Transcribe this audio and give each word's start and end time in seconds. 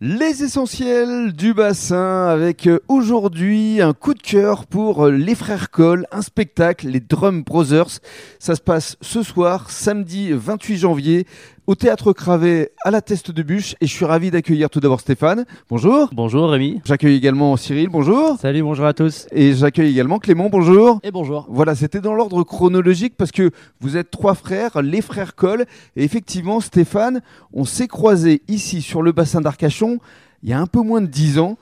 Les 0.00 0.44
essentiels 0.44 1.32
du 1.32 1.54
bassin 1.54 2.28
avec 2.28 2.68
euh, 2.68 2.78
aujourd'hui 2.86 3.82
un 3.82 3.94
coup 3.94 4.14
de 4.14 4.22
cœur 4.22 4.64
pour 4.64 5.06
euh, 5.06 5.10
les 5.10 5.34
frères 5.34 5.72
Cole, 5.72 6.06
un 6.12 6.22
spectacle, 6.22 6.86
les 6.86 7.00
Drum 7.00 7.42
Brothers. 7.42 7.98
Ça 8.38 8.54
se 8.54 8.60
passe 8.60 8.96
ce 9.00 9.24
soir, 9.24 9.72
samedi 9.72 10.30
28 10.30 10.76
janvier, 10.78 11.26
au 11.68 11.74
théâtre 11.74 12.14
Cravé 12.14 12.70
à 12.82 12.90
la 12.90 13.02
Teste 13.02 13.30
de 13.30 13.42
Bûche. 13.42 13.76
Et 13.82 13.86
je 13.86 13.92
suis 13.92 14.06
ravi 14.06 14.30
d'accueillir 14.30 14.70
tout 14.70 14.80
d'abord 14.80 15.00
Stéphane. 15.00 15.44
Bonjour. 15.68 16.08
Bonjour 16.14 16.48
Rémi. 16.48 16.80
J'accueille 16.86 17.14
également 17.14 17.54
Cyril. 17.58 17.90
Bonjour. 17.90 18.38
Salut, 18.40 18.62
bonjour 18.62 18.86
à 18.86 18.94
tous. 18.94 19.26
Et 19.32 19.52
j'accueille 19.52 19.90
également 19.90 20.18
Clément. 20.18 20.48
Bonjour. 20.48 20.98
Et 21.02 21.10
bonjour. 21.10 21.46
Voilà, 21.50 21.74
c'était 21.74 22.00
dans 22.00 22.14
l'ordre 22.14 22.42
chronologique 22.42 23.18
parce 23.18 23.32
que 23.32 23.50
vous 23.80 23.98
êtes 23.98 24.10
trois 24.10 24.34
frères, 24.34 24.80
les 24.80 25.02
frères 25.02 25.34
Cole. 25.34 25.66
Et 25.94 26.04
effectivement, 26.04 26.60
Stéphane, 26.60 27.20
on 27.52 27.66
s'est 27.66 27.86
croisés 27.86 28.40
ici 28.48 28.80
sur 28.80 29.02
le 29.02 29.12
bassin 29.12 29.42
d'Arcachon 29.42 29.98
il 30.42 30.48
y 30.48 30.52
a 30.54 30.60
un 30.60 30.66
peu 30.66 30.80
moins 30.80 31.02
de 31.02 31.06
10 31.06 31.38
ans. 31.38 31.58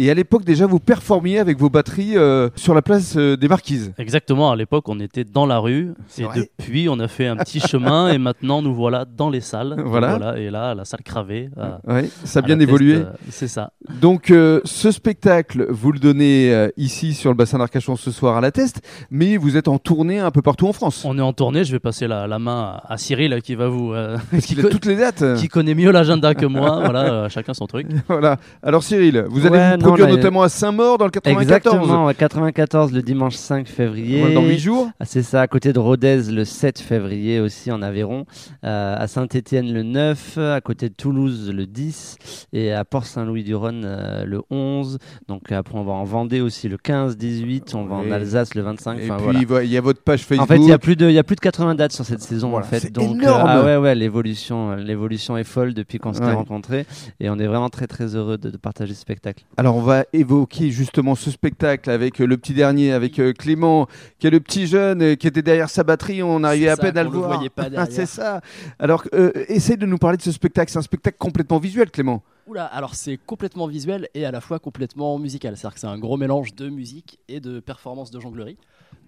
Et 0.00 0.10
à 0.12 0.14
l'époque, 0.14 0.44
déjà, 0.44 0.66
vous 0.66 0.78
performiez 0.78 1.40
avec 1.40 1.58
vos 1.58 1.68
batteries 1.70 2.16
euh, 2.16 2.48
sur 2.54 2.72
la 2.72 2.82
place 2.82 3.16
euh, 3.16 3.36
des 3.36 3.48
Marquises. 3.48 3.92
Exactement, 3.98 4.52
à 4.52 4.54
l'époque, 4.56 4.88
on 4.88 5.00
était 5.00 5.24
dans 5.24 5.44
la 5.44 5.58
rue. 5.58 5.92
Et 6.18 6.24
depuis, 6.36 6.88
on 6.88 7.00
a 7.00 7.08
fait 7.08 7.26
un 7.26 7.36
petit 7.36 7.58
chemin. 7.58 8.08
Et 8.12 8.18
maintenant, 8.18 8.62
nous 8.62 8.72
voilà 8.74 9.04
dans 9.04 9.28
les 9.28 9.40
salles. 9.40 9.70
Donc 9.76 9.86
Voilà. 9.86 10.38
Et 10.38 10.50
là, 10.50 10.74
la 10.76 10.84
salle 10.84 11.00
cravée. 11.04 11.50
à- 11.60 11.80
Ouais, 11.92 12.08
ça 12.24 12.38
a 12.38 12.42
bien 12.42 12.60
évolué. 12.60 12.94
euh, 12.94 13.04
C'est 13.30 13.48
ça. 13.48 13.72
Donc, 14.00 14.30
euh, 14.30 14.60
ce 14.64 14.92
spectacle, 14.92 15.66
vous 15.68 15.90
le 15.90 15.98
donnez 15.98 16.54
euh, 16.54 16.68
ici 16.76 17.12
sur 17.12 17.30
le 17.30 17.36
bassin 17.36 17.58
d'Arcachon 17.58 17.96
ce 17.96 18.12
soir 18.12 18.36
à 18.36 18.40
la 18.40 18.52
Teste, 18.52 18.80
mais 19.10 19.36
vous 19.36 19.56
êtes 19.56 19.66
en 19.66 19.78
tournée 19.78 20.20
un 20.20 20.30
peu 20.30 20.42
partout 20.42 20.68
en 20.68 20.72
France. 20.72 21.04
On 21.04 21.18
est 21.18 21.22
en 21.22 21.32
tournée. 21.32 21.64
Je 21.64 21.72
vais 21.72 21.80
passer 21.80 22.06
la, 22.06 22.28
la 22.28 22.38
main 22.38 22.80
à 22.88 22.96
Cyril 22.98 23.40
qui 23.42 23.56
va 23.56 23.66
vous. 23.68 23.92
euh, 23.94 24.16
Parce 24.30 24.46
qui, 24.46 24.54
qu'il 24.54 24.64
a 24.64 24.68
toutes 24.68 24.86
les 24.86 24.94
dates. 24.94 25.24
qui 25.38 25.48
connaît 25.48 25.74
mieux 25.74 25.90
l'agenda 25.90 26.36
que 26.36 26.46
moi. 26.46 26.82
voilà, 26.84 27.12
euh, 27.12 27.28
chacun 27.28 27.52
son 27.52 27.66
truc. 27.66 27.88
Voilà. 28.08 28.36
Alors, 28.62 28.84
Cyril, 28.84 29.24
vous 29.28 29.40
allez 29.46 29.56
Ouais, 29.58 29.76
vous 29.76 29.82
non, 29.82 29.87
produire 29.88 30.06
là, 30.08 30.14
notamment 30.16 30.42
à 30.42 30.48
Saint-Maur 30.48 30.98
dans 30.98 31.04
le 31.06 31.10
94. 31.10 31.42
Exactement, 31.42 32.06
ouais, 32.06 32.14
94 32.14 32.92
le 32.92 33.02
dimanche 33.02 33.34
5 33.34 33.66
février. 33.68 34.34
Dans 34.34 34.42
8 34.44 34.58
jours. 34.58 34.90
Ah, 35.00 35.04
c'est 35.04 35.22
ça, 35.22 35.40
à 35.42 35.46
côté 35.46 35.72
de 35.72 35.78
Rodez 35.78 36.22
le 36.30 36.44
7 36.44 36.78
février 36.80 37.40
aussi 37.40 37.70
en 37.72 37.82
Aveyron, 37.82 38.24
euh, 38.64 38.96
à 38.98 39.06
Saint-Étienne 39.06 39.72
le 39.72 39.82
9, 39.82 40.38
à 40.38 40.60
côté 40.60 40.88
de 40.88 40.94
Toulouse 40.94 41.50
le 41.54 41.66
10 41.66 42.16
et 42.52 42.72
à 42.72 42.84
Port-Saint-Louis-du-Rhône 42.84 43.82
euh, 43.84 44.24
le 44.24 44.42
11. 44.50 44.98
Donc 45.28 45.50
après 45.52 45.76
on 45.78 45.84
va 45.84 45.92
en 45.92 46.04
Vendée 46.04 46.40
aussi 46.40 46.68
le 46.68 46.78
15, 46.78 47.16
18, 47.16 47.74
on 47.74 47.84
va 47.84 47.96
en 47.96 48.10
Alsace 48.10 48.54
le 48.54 48.62
25. 48.62 48.94
Et 48.94 49.00
puis, 49.00 49.10
voilà. 49.18 49.40
vo- 49.44 49.60
il 49.60 49.70
y 49.70 49.76
a 49.76 49.80
votre 49.80 50.00
page 50.02 50.22
Facebook. 50.24 50.44
En 50.44 50.46
fait, 50.46 50.58
il 50.60 50.66
y 50.68 50.72
a 50.72 50.78
plus 50.78 50.96
de 50.96 51.06
il 51.08 51.14
y 51.14 51.18
a 51.18 51.24
plus 51.24 51.36
de 51.36 51.40
80 51.40 51.74
dates 51.74 51.92
sur 51.92 52.04
cette 52.04 52.22
saison 52.22 52.50
Voilà, 52.50 52.66
en 52.66 52.68
fait. 52.68 52.80
c'est 52.80 52.92
Donc 52.92 53.16
euh, 53.16 53.22
énorme. 53.22 53.44
ah 53.46 53.64
ouais 53.64 53.76
ouais, 53.76 53.94
l'évolution 53.94 54.72
euh, 54.72 54.76
l'évolution 54.76 55.36
est 55.36 55.44
folle 55.44 55.74
depuis 55.74 55.98
qu'on 55.98 56.12
s'était 56.12 56.26
Ouais. 56.26 56.32
rencontrés 56.34 56.86
et 57.20 57.30
on 57.30 57.38
est 57.38 57.46
vraiment 57.46 57.68
très 57.70 57.86
très 57.86 58.14
heureux 58.14 58.36
de, 58.38 58.50
de 58.50 58.56
partager 58.56 58.92
ce 58.94 59.00
spectacle. 59.00 59.44
Alors 59.56 59.76
on 59.78 59.82
va 59.82 60.04
évoquer 60.12 60.72
justement 60.72 61.14
ce 61.14 61.30
spectacle 61.30 61.88
avec 61.88 62.20
euh, 62.20 62.26
le 62.26 62.36
petit 62.36 62.52
dernier, 62.52 62.90
avec 62.92 63.20
euh, 63.20 63.32
Clément, 63.32 63.86
qui 64.18 64.26
est 64.26 64.30
le 64.30 64.40
petit 64.40 64.66
jeune 64.66 65.02
euh, 65.02 65.14
qui 65.14 65.28
était 65.28 65.40
derrière 65.40 65.70
sa 65.70 65.84
batterie, 65.84 66.20
on 66.20 66.42
arrivait 66.42 66.68
à 66.68 66.74
ça, 66.74 66.82
peine 66.82 66.98
à 66.98 67.04
le 67.04 67.10
voir. 67.10 67.34
voyait 67.34 67.48
pas 67.48 67.68
Ah, 67.76 67.86
c'est 67.88 68.06
ça. 68.06 68.40
Alors 68.80 69.04
euh, 69.14 69.30
essaye 69.46 69.76
de 69.76 69.86
nous 69.86 69.98
parler 69.98 70.16
de 70.16 70.22
ce 70.22 70.32
spectacle, 70.32 70.72
c'est 70.72 70.78
un 70.80 70.82
spectacle 70.82 71.16
complètement 71.16 71.60
visuel 71.60 71.92
Clément. 71.92 72.24
Oula, 72.48 72.64
alors 72.64 72.94
c'est 72.94 73.18
complètement 73.18 73.66
visuel 73.66 74.08
et 74.14 74.24
à 74.24 74.30
la 74.30 74.40
fois 74.40 74.58
complètement 74.58 75.18
musical. 75.18 75.56
C'est-à-dire 75.56 75.74
que 75.74 75.80
c'est 75.80 75.86
un 75.86 75.98
gros 75.98 76.16
mélange 76.16 76.54
de 76.54 76.68
musique 76.68 77.18
et 77.28 77.40
de 77.40 77.60
performance 77.60 78.10
de 78.10 78.18
jonglerie. 78.20 78.56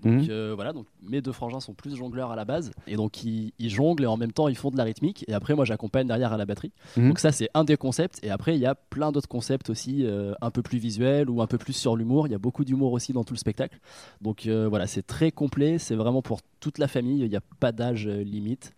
Donc 0.02 0.22
Mhm. 0.22 0.26
euh, 0.30 0.52
voilà, 0.54 0.72
donc 0.72 0.86
mes 1.02 1.20
deux 1.20 1.32
frangins 1.32 1.60
sont 1.60 1.74
plus 1.74 1.94
jongleurs 1.94 2.30
à 2.30 2.36
la 2.36 2.44
base 2.46 2.70
et 2.86 2.96
donc 2.96 3.22
ils, 3.22 3.52
ils 3.58 3.68
jonglent 3.70 4.04
et 4.04 4.06
en 4.06 4.16
même 4.16 4.32
temps 4.32 4.48
ils 4.48 4.56
font 4.56 4.70
de 4.70 4.76
la 4.78 4.84
rythmique 4.84 5.24
et 5.28 5.34
après 5.34 5.54
moi 5.54 5.64
j'accompagne 5.66 6.06
derrière 6.06 6.32
à 6.32 6.38
la 6.38 6.46
batterie. 6.46 6.72
Mhm. 6.96 7.08
Donc 7.08 7.18
ça 7.18 7.32
c'est 7.32 7.48
un 7.54 7.64
des 7.64 7.76
concepts 7.76 8.18
et 8.22 8.30
après 8.30 8.54
il 8.54 8.60
y 8.60 8.66
a 8.66 8.74
plein 8.74 9.12
d'autres 9.12 9.28
concepts 9.28 9.68
aussi 9.68 10.04
euh, 10.06 10.32
un 10.40 10.50
peu 10.50 10.62
plus 10.62 10.78
visuels 10.78 11.28
ou 11.28 11.42
un 11.42 11.46
peu 11.46 11.58
plus 11.58 11.74
sur 11.74 11.96
l'humour. 11.96 12.26
Il 12.26 12.30
y 12.30 12.34
a 12.34 12.38
beaucoup 12.38 12.64
d'humour 12.64 12.92
aussi 12.92 13.12
dans 13.12 13.24
tout 13.24 13.34
le 13.34 13.38
spectacle. 13.38 13.78
Donc 14.22 14.46
euh, 14.46 14.68
voilà, 14.68 14.86
c'est 14.86 15.06
très 15.06 15.30
complet, 15.32 15.78
c'est 15.78 15.96
vraiment 15.96 16.22
pour 16.22 16.40
toute 16.60 16.78
la 16.78 16.88
famille. 16.88 17.20
Il 17.20 17.28
n'y 17.28 17.36
a 17.36 17.42
pas 17.58 17.72
d'âge 17.72 18.06
limite, 18.08 18.72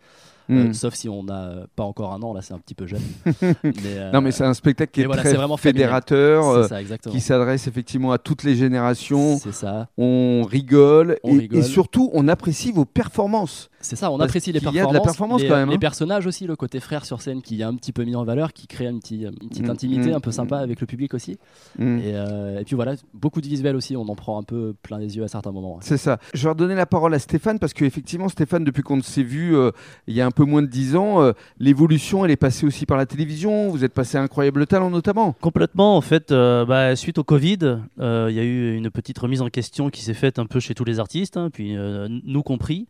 Euh, 0.50 0.69
Mm. 0.69 0.72
sauf 0.75 0.94
si 0.94 1.08
on 1.08 1.22
n'a 1.22 1.42
euh, 1.44 1.66
pas 1.76 1.84
encore 1.84 2.12
un 2.12 2.20
an. 2.22 2.32
Là 2.34 2.42
c'est 2.42 2.53
un 2.54 2.58
petit 2.58 2.75
peu 2.75 2.86
jeune. 2.86 3.00
mais, 3.42 3.72
euh, 3.86 4.10
Non 4.12 4.20
mais 4.20 4.32
c'est 4.32 4.44
un 4.44 4.54
spectacle 4.54 4.91
qui 4.92 5.03
est 5.03 5.06
voilà, 5.06 5.22
très 5.22 5.34
vraiment 5.34 5.56
fédérateur, 5.56 6.48
euh, 6.48 6.66
ça 6.69 6.80
qui 6.82 7.20
s'adresse 7.20 7.66
effectivement 7.69 8.12
à 8.12 8.19
toutes 8.19 8.42
les 8.42 8.56
générations. 8.56 9.38
C'est 9.38 9.52
ça, 9.52 9.88
On 9.98 10.42
rigole, 10.48 11.19
On 11.22 11.36
et, 11.36 11.41
rigole. 11.41 11.58
et 11.60 11.62
surtout 11.62 12.10
on 12.12 12.26
apprécie 12.28 12.72
vos 12.72 12.84
performances. 12.84 13.70
c'est 13.81 13.97
ça. 13.97 14.10
On 14.10 14.19
Parce 14.19 14.31
apprécie 14.31 14.52
les 14.52 14.58
qu'il 14.60 14.72
y 14.75 14.81
a 14.81 14.82
de 14.86 14.92
la 14.92 15.00
performances, 15.00 15.06
performance 15.06 15.42
les, 15.42 15.48
quand 15.48 15.56
même, 15.56 15.69
les 15.70 15.76
hein. 15.76 15.78
personnages 15.78 16.26
aussi, 16.26 16.47
le 16.47 16.56
côté 16.56 16.81
frère 16.81 17.04
sur 17.04 17.20
scène 17.22 17.41
qui 17.42 17.60
est 17.60 17.64
un 17.64 17.75
petit 17.75 17.92
peu 17.92 18.04
mis 18.04 18.16
en 18.16 18.25
valeur, 18.25 18.52
qui 18.52 18.66
crée 18.66 18.86
une, 18.86 18.98
petite- 19.00 19.22
une 19.22 19.48
petite 19.48 19.66
Mm, 19.66 19.70
intimité 19.70 20.10
mm, 20.10 20.14
un 20.14 20.20
peu 20.20 20.31
sympa 20.32 20.58
avec 20.58 20.81
le 20.81 20.86
public 20.86 21.14
aussi. 21.14 21.32
Et, 21.32 22.12
euh, 22.14 22.58
et 22.60 22.64
puis 22.64 22.75
voilà, 22.75 22.94
beaucoup 23.14 23.41
de 23.41 23.47
visuels 23.47 23.76
aussi. 23.76 23.97
On 23.97 24.08
en 24.08 24.14
prend 24.16 24.38
un 24.38 24.42
peu 24.42 24.75
plein 24.82 24.98
les 24.98 25.16
yeux 25.16 25.22
à 25.25 25.28
certains 25.28 25.52
moments. 25.52 25.75
ouais. 25.75 25.81
C'est 25.82 25.97
ça. 25.98 26.19
Je 26.34 26.42
vais 26.44 26.48
redonner 26.50 26.75
la 26.75 26.86
parole 26.86 27.14
à 27.14 27.19
Stéphane 27.20 27.58
parce 27.60 27.72
qu'effectivement, 27.72 28.28
Stéphane, 28.28 28.64
depuis 28.64 28.82
qu'on 28.82 29.00
s'est 29.02 29.22
vu 29.22 29.54
euh, 29.56 29.70
il 30.08 30.14
y 30.14 30.20
a 30.20 30.26
un 30.26 30.31
peu 30.32 30.44
moins 30.44 30.62
de 30.62 30.66
10 30.66 30.97
ans, 30.97 31.22
euh, 31.22 31.32
l'évolution, 31.59 32.25
elle 32.25 32.31
est 32.31 32.37
passée 32.37 32.66
aussi 32.66 32.87
par 32.87 32.97
la 32.97 33.06
télévision. 33.06 33.69
Vous 33.69 33.84
êtes 33.84 33.94
passé 33.94 34.19
à 34.19 34.22
Incroyable 34.22 34.66
Talent 34.66 34.91
notamment. 34.91 35.37
Complètement, 35.41 35.97
en 35.97 36.00
fait, 36.00 36.32
euh, 36.32 36.65
bah, 36.65 36.97
suite 36.97 37.19
au 37.19 37.25
Covid, 37.25 37.78
euh, 38.00 38.26
il 38.31 38.37
y 38.37 38.41
a 38.41 38.43
eu 38.43 38.75
une 38.75 38.91
petite 38.91 39.19
remise 39.19 39.43
en 39.43 39.48
question 39.48 39.91
qui 39.91 40.03
s'est 40.03 40.15
faite 40.15 40.38
un 40.38 40.47
peu 40.47 40.59
chez 40.60 40.75
tous 40.75 40.84
les 40.84 40.98
artistes, 40.98 41.37
hein, 41.37 41.50
puis 41.53 41.76
nous 42.25 42.43
compris. 42.43 42.88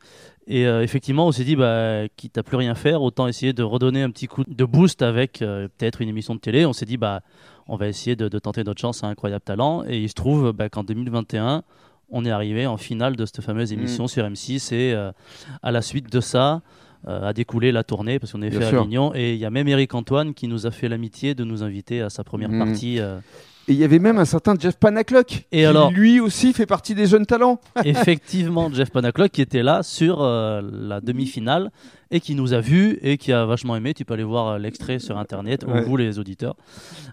Et 0.48 0.62
effectivement, 0.62 1.28
on 1.28 1.32
s'est 1.32 1.44
dit, 1.44 1.54
bah, 1.54 2.08
quitte 2.16 2.36
à 2.38 2.42
plus 2.42 2.56
rien 2.56 2.74
faire, 2.74 3.02
autant 3.02 3.28
essayer 3.28 3.52
de 3.52 3.62
redonner 3.62 4.02
un 4.02 4.10
petit 4.10 4.26
coup 4.26 4.42
de 4.46 4.64
boost 4.64 5.02
avec 5.02 5.38
peut-être 5.38 6.00
une 6.02 6.08
émission 6.08 6.34
de 6.34 6.40
télé. 6.40 6.66
On 6.66 6.72
s'est 6.72 6.86
dit, 6.86 6.96
bah, 6.96 7.22
on 7.68 7.76
va 7.76 7.88
essayer 7.88 8.16
de, 8.16 8.28
de 8.28 8.38
tenter 8.38 8.64
notre 8.64 8.80
chance 8.80 9.04
à 9.04 9.06
Incroyable 9.06 9.44
Talent. 9.44 9.84
Et 9.86 9.98
il 9.98 10.08
se 10.08 10.14
trouve 10.14 10.52
bah, 10.52 10.68
qu'en 10.68 10.82
2021, 10.82 11.62
on 12.12 12.24
est 12.24 12.30
arrivé 12.30 12.66
en 12.66 12.76
finale 12.76 13.16
de 13.16 13.26
cette 13.26 13.40
fameuse 13.40 13.72
émission 13.72 14.06
sur 14.06 14.24
M6. 14.24 14.72
Et 14.74 14.92
euh, 14.92 15.10
à 15.62 15.72
la 15.72 15.82
suite 15.82 16.12
de 16.12 16.20
ça, 16.20 16.60
a 17.06 17.32
découlé 17.32 17.72
la 17.72 17.82
tournée 17.84 18.18
parce 18.18 18.32
qu'on 18.32 18.42
est 18.42 18.50
Bien 18.50 18.60
fait 18.60 18.68
sûr. 18.68 18.78
à 18.78 18.82
Avignon. 18.82 19.12
Et 19.14 19.32
il 19.34 19.38
y 19.38 19.44
a 19.44 19.50
même 19.50 19.68
Eric 19.68 19.94
Antoine 19.94 20.34
qui 20.34 20.46
nous 20.48 20.66
a 20.66 20.70
fait 20.70 20.88
l'amitié 20.88 21.34
de 21.34 21.44
nous 21.44 21.62
inviter 21.62 22.00
à 22.00 22.10
sa 22.10 22.24
première 22.24 22.48
Mhm. 22.50 22.58
partie. 22.66 23.00
euh, 23.00 23.18
Et 23.68 23.72
il 23.74 23.78
y 23.78 23.84
avait 23.84 24.00
même 24.00 24.18
un 24.18 24.24
certain 24.24 24.54
Jeff 24.58 24.76
Panaclock 24.76 25.46
Et 25.52 25.58
qui 25.58 25.64
alors 25.64 25.92
lui 25.92 26.18
aussi 26.18 26.52
fait 26.52 26.66
partie 26.66 26.94
des 26.96 27.06
jeunes 27.06 27.26
talents. 27.26 27.60
effectivement 27.84 28.72
Jeff 28.72 28.90
Panaclock 28.90 29.30
qui 29.30 29.40
était 29.42 29.62
là 29.62 29.82
sur 29.84 30.20
euh, 30.22 30.60
la 30.62 31.00
demi-finale 31.00 31.70
et 32.12 32.20
qui 32.20 32.34
nous 32.36 32.52
a 32.52 32.60
vus 32.60 32.98
et 33.02 33.16
qui 33.18 33.32
a 33.32 33.44
vachement 33.46 33.74
aimé. 33.74 33.92
Tu 33.94 34.04
peux 34.04 34.14
aller 34.14 34.22
voir 34.22 34.46
euh, 34.48 34.58
l'extrait 34.58 35.00
sur 35.00 35.18
internet, 35.18 35.64
Ouais. 35.66 35.80
ou 35.82 35.88
vous 35.88 35.96
les 35.96 36.18
auditeurs, 36.20 36.54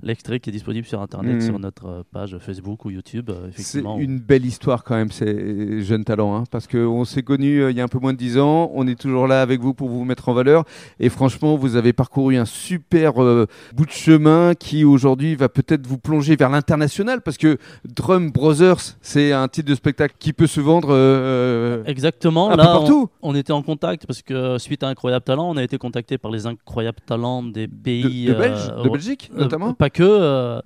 l'extrait 0.04 0.40
qui 0.40 0.50
est 0.50 0.54
disponible 0.54 0.86
sur 0.86 1.02
internet, 1.02 1.36
Mhm. 1.36 1.42
sur 1.42 1.58
notre 1.60 1.86
euh, 1.88 2.04
page 2.12 2.38
Facebook 2.40 2.86
ou 2.86 2.92
YouTube. 2.92 3.30
euh, 3.30 3.50
C'est 3.56 3.80
une 3.82 4.20
belle 4.20 4.46
histoire 4.46 4.84
quand 4.84 4.96
même, 4.96 5.10
ces 5.12 5.82
jeunes 5.82 6.04
talents. 6.04 6.36
hein, 6.36 6.44
parce 6.52 6.68
qu'on 6.68 7.06
s'est 7.06 7.24
connus 7.24 7.62
euh, 7.64 7.72
il 7.72 7.78
y 7.78 7.82
a 7.82 7.84
un 7.84 7.88
peu 7.88 8.00
moins 8.00 8.14
de 8.14 8.18
10 8.18 8.38
ans. 8.38 8.70
On 8.76 8.86
est 8.88 9.00
toujours 9.00 9.26
là 9.26 9.42
avec 9.42 9.62
vous 9.62 9.74
pour 9.74 9.90
vous 9.90 10.04
mettre 10.04 10.28
en 10.30 10.34
valeur. 10.34 10.64
Et 11.00 11.10
franchement, 11.10 11.56
vous 11.56 11.76
avez 11.78 11.94
parcouru 11.94 12.36
un 12.38 12.46
super 12.46 13.24
euh, 13.24 13.48
bout 13.74 13.86
de 13.86 13.92
chemin 13.92 14.54
qui 14.54 14.84
aujourd'hui 14.84 15.36
va 15.36 15.48
peut-être 15.50 15.88
vous 15.88 15.98
plonger 15.98 16.36
vers 16.36 16.50
l'international. 16.50 17.22
Parce 17.22 17.38
que 17.38 17.58
Drum 17.88 18.32
Brothers, 18.32 18.98
c'est 19.02 19.32
un 19.32 19.48
titre 19.48 19.70
de 19.70 19.76
spectacle 19.76 20.16
qui 20.20 20.34
peut 20.34 20.48
se 20.48 20.60
vendre 20.60 20.90
euh, 20.92 21.84
Exactement. 21.86 22.50
un 22.52 22.58
peu 22.58 22.62
là, 22.64 22.70
on, 22.76 22.80
partout. 22.80 23.10
on 23.22 23.36
était 23.36 23.54
en 23.54 23.62
contact 23.62 24.06
parce 24.06 24.22
que 24.22 24.58
suite 24.58 24.84
à 24.84 24.89
Incroyable 24.90 25.24
Talent, 25.24 25.50
on 25.50 25.58
a 25.58 25.64
été 25.64 25.78
contacté 25.78 26.18
par 26.18 26.32
les 26.32 26.46
Incroyables 26.46 27.00
Talents 27.06 27.44
des 27.44 27.68
De, 27.68 27.74
pays. 27.76 28.26
de 28.26 28.34
euh, 28.34 28.38
Belge, 28.38 28.68
de 28.68 28.82
ouais, 28.82 28.90
Belgique 28.90 29.32
Euh, 29.36 29.40
notamment. 29.42 29.74
pas 29.74 29.90
que. 29.90 30.04
euh, 30.04 30.62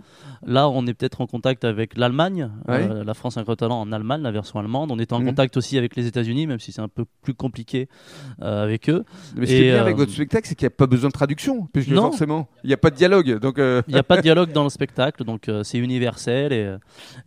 là, 0.46 0.68
on 0.68 0.86
est 0.88 0.94
peut-être 0.94 1.22
en 1.22 1.28
contact 1.28 1.64
avec 1.64 1.98
l'Allemagne, 1.98 2.50
Ouais. 2.68 2.90
la 3.06 3.14
France 3.14 3.38
Incroyable 3.38 3.60
Talent 3.60 3.80
en 3.82 3.92
Allemagne, 3.92 4.22
la 4.22 4.32
version 4.32 4.60
allemande. 4.60 4.92
On 4.92 5.00
était 5.00 5.14
en 5.14 5.20
Mhm. 5.20 5.28
contact 5.28 5.56
aussi 5.58 5.78
avec 5.78 5.96
les 5.96 6.08
États-Unis, 6.08 6.48
même 6.48 6.60
si 6.60 6.72
c'est 6.72 6.82
un 6.82 6.88
peu 6.90 7.06
plus 7.22 7.34
compliqué 7.34 7.88
avec 8.42 8.90
eux. 8.90 9.04
Mais 9.36 9.46
ce 9.46 9.52
qui 9.52 9.58
est 9.62 9.72
bien 9.72 9.82
avec 9.82 9.96
votre 9.98 10.12
spectacle, 10.12 10.48
c'est 10.48 10.56
qu'il 10.56 10.66
n'y 10.66 10.74
a 10.74 10.76
pas 10.76 10.88
besoin 10.88 11.10
de 11.10 11.14
traduction. 11.14 11.68
Puisque 11.72 11.90
Non. 11.92 12.04
forcément, 12.04 12.48
il 12.64 12.68
n'y 12.68 12.74
a 12.74 12.78
pas 12.78 12.90
de 12.90 12.96
dialogue. 12.96 13.40
Donc, 13.40 13.56
Il 13.58 13.94
n'y 13.94 14.00
a 14.00 14.04
pas 14.04 14.18
de 14.18 14.22
dialogue 14.30 14.52
dans 14.52 14.64
le 14.64 14.70
spectacle, 14.70 15.24
donc 15.24 15.50
c'est 15.64 15.78
universel. 15.78 16.52
Et, 16.54 16.76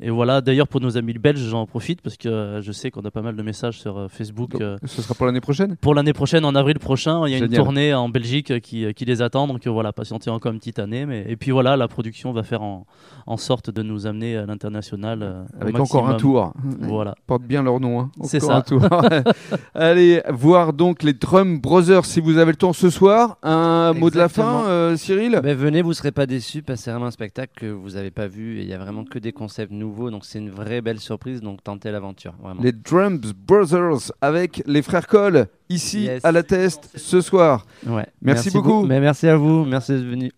et 0.01 0.11
voilà, 0.11 0.41
d'ailleurs, 0.41 0.69
pour 0.69 0.81
nos 0.81 0.97
amis 0.97 1.15
belges, 1.15 1.41
j'en 1.41 1.67
profite 1.67 2.03
parce 2.03 2.17
que 2.17 2.61
je 2.63 2.73
sais 2.73 2.91
qu'on 2.91 3.03
a 3.05 3.11
pas 3.11 3.23
mal 3.23 3.37
de 3.37 3.43
messages 3.43 3.79
sur 3.81 4.11
Facebook. 4.11 4.51
donc, 4.59 4.79
ce 4.85 5.03
sera 5.03 5.15
pour 5.15 5.27
l'année 5.27 5.41
prochaine? 5.41 5.77
pour 5.77 5.95
l'année 5.95 6.13
prochaine, 6.13 6.45
en 6.45 6.55
avril 6.55 6.79
prochain, 6.87 7.27
il 7.27 7.33
y 7.33 7.35
a 7.35 7.39
une 7.39 7.53
tournée 7.53 7.93
en 7.93 8.09
Belgique 8.09 8.61
qui, 8.61 8.95
qui 8.95 9.05
les 9.05 9.21
attend. 9.21 9.47
Donc 9.47 9.67
euh, 9.67 9.71
voilà, 9.71 9.93
patientez 9.93 10.31
encore 10.31 10.53
une 10.53 10.59
petite 10.59 10.79
année. 10.79 11.05
Mais... 11.05 11.25
Et 11.29 11.37
puis 11.37 11.51
voilà, 11.51 11.77
la 11.77 11.89
production 11.89 12.33
va 12.33 12.43
faire 12.43 12.63
en, 12.63 12.87
en 13.27 13.37
sorte 13.37 13.71
de 13.71 13.83
nous 13.83 14.07
amener 14.07 14.37
à 14.37 14.47
l'international. 14.47 15.23
euh, 15.23 15.43
au 15.59 15.63
Avec 15.63 15.81
encore 15.81 16.09
un 16.09 16.15
tour. 16.15 16.53
Voilà. 16.81 17.15
portent 17.27 17.43
bien 17.43 17.63
leur 17.63 17.81
nom. 17.81 18.01
Hein. 18.01 18.11
C'est 18.23 18.41
ça. 18.41 18.57
un 18.57 18.61
tour. 18.63 18.83
Allez, 19.75 20.23
voir 20.31 20.73
donc 20.73 21.03
les 21.03 21.13
Drum 21.13 21.61
Brothers 21.61 22.05
si 22.05 22.21
vous 22.21 22.39
avez 22.39 22.53
le 22.53 22.57
temps 22.57 22.73
ce 22.73 22.89
soir. 22.89 23.37
Un 23.43 23.93
mot 23.93 24.11
de 24.11 24.17
la 24.17 24.29
fin, 24.29 24.65
euh, 24.67 24.97
Cyril? 24.97 25.41
Ben, 25.43 25.57
venez, 25.57 25.83
vous 25.83 25.93
serez 25.93 26.13
pas 26.13 26.27
déçus 26.27 26.63
parce 26.63 26.79
que 26.79 26.85
c'est 26.85 26.91
vraiment 26.93 27.07
un 27.07 27.11
spectacle 27.11 27.53
que 27.57 27.67
vous 27.67 27.91
n'avez 27.91 28.11
pas 28.13 28.29
vu 28.29 28.59
et 28.59 28.63
il 28.63 28.69
y 28.69 28.73
a 28.73 28.79
vraiment 28.79 29.05
que 29.05 29.19
des 29.19 29.33
concepts 29.33 29.73
nouveaux 29.73 30.11
donc 30.11 30.25
c'est 30.25 30.39
une 30.39 30.51
vraie 30.51 30.81
belle 30.81 31.01
surprise 31.01 31.41
donc 31.41 31.63
tentez 31.65 31.91
l'aventure. 31.91 32.35
Les 32.61 32.73
Drums 32.73 33.33
Brothers 33.35 34.13
avec 34.21 34.63
les 34.67 34.83
frères 34.83 35.07
Cole 35.07 35.49
ici 35.69 36.03
Yes. 36.05 36.25
à 36.25 36.33
la 36.33 36.43
Teste 36.43 36.91
ce 36.95 37.21
soir. 37.21 37.67
Ouais. 37.87 38.07
Merci, 38.23 38.51
beaucoup. 38.51 38.85
Mais 38.85 39.01
merci 39.01 39.27
à 39.29 39.37
vous, 39.37 39.65
merci 39.65 39.93
d'être 39.93 40.05
venu. 40.05 40.33